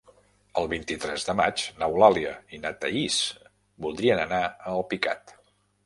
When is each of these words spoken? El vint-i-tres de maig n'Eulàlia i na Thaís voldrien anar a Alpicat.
El 0.61 0.69
vint-i-tres 0.71 1.25
de 1.27 1.35
maig 1.41 1.65
n'Eulàlia 1.83 2.33
i 2.59 2.63
na 2.65 2.73
Thaís 2.81 3.21
voldrien 3.87 4.27
anar 4.27 4.45
a 4.51 4.77
Alpicat. 4.77 5.41